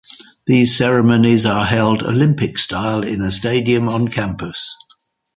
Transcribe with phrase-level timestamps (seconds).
[0.47, 4.75] These ceremonies are held Olympics style in a stadium on campus.